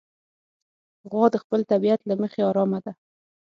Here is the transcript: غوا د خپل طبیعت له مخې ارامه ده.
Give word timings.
غوا 1.09 1.25
د 1.31 1.35
خپل 1.43 1.59
طبیعت 1.71 2.01
له 2.09 2.15
مخې 2.21 2.41
ارامه 2.49 2.79
ده. 2.85 2.91